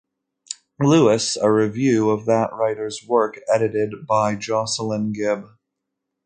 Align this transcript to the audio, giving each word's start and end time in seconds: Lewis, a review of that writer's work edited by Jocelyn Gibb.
Lewis, 0.79 1.37
a 1.37 1.51
review 1.51 2.09
of 2.09 2.25
that 2.25 2.51
writer's 2.53 3.05
work 3.07 3.39
edited 3.53 4.07
by 4.07 4.33
Jocelyn 4.35 5.13
Gibb. 5.13 5.43